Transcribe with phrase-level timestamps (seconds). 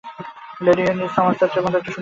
[0.61, 1.87] Lady Henry সমারসেটের একটি সুন্দর বক্তৃতা হল।